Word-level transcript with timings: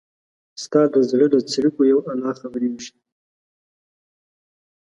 ستا 0.63 0.81
د 0.93 0.95
زړه 1.09 1.25
له 1.33 1.39
څړیکو 1.51 1.81
یو 1.91 1.99
الله 2.11 2.31
خبریږي 2.41 2.91